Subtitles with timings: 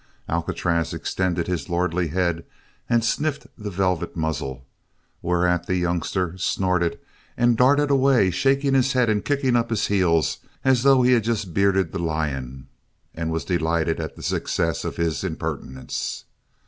[0.27, 2.43] Alcatraz extended his lordly head
[2.89, 4.65] and sniffed the velvet muzzle,
[5.21, 6.97] whereat the youngster snorted
[7.37, 11.23] and darted away shaking his head and kicking up his heels as though he had
[11.23, 12.67] just bearded the lion
[13.13, 16.25] and was delighted at the success of his impertinence.